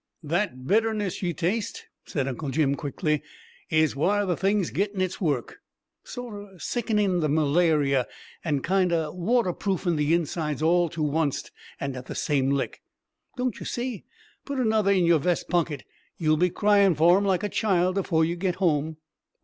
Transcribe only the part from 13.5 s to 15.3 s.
yer see? Put another in yer